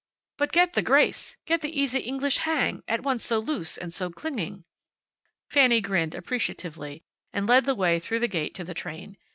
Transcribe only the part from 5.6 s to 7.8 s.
grinned, appreciatively, and led the